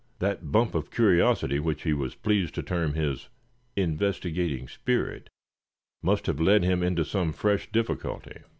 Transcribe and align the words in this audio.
That 0.17 0.51
bump 0.51 0.73
of 0.73 0.89
curiosity 0.89 1.59
which 1.59 1.83
he 1.83 1.93
was 1.93 2.15
pleased 2.15 2.55
to 2.55 2.63
term 2.63 2.95
his 2.95 3.29
"investigating 3.75 4.67
spirit," 4.67 5.29
must 6.01 6.25
have 6.25 6.39
led 6.39 6.63
him 6.63 6.81
into 6.81 7.05
some 7.05 7.31
fresh 7.31 7.71
difficulty. 7.71 8.39